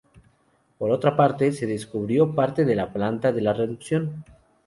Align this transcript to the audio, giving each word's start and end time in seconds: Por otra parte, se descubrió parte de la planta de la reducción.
Por 0.79 0.89
otra 0.89 1.15
parte, 1.15 1.51
se 1.51 1.67
descubrió 1.67 2.33
parte 2.33 2.65
de 2.65 2.73
la 2.73 2.91
planta 2.91 3.31
de 3.31 3.41
la 3.41 3.53
reducción. 3.53 4.25